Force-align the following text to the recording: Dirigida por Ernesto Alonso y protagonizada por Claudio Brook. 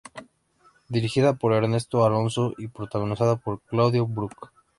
Dirigida 0.89 1.33
por 1.35 1.53
Ernesto 1.53 2.03
Alonso 2.03 2.55
y 2.57 2.69
protagonizada 2.69 3.35
por 3.35 3.61
Claudio 3.61 4.07
Brook. 4.07 4.51